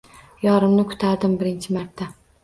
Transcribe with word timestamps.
Yorimni 0.43 0.85
kutardim 0.93 1.35
birinchi 1.41 1.75
marta 1.77 2.09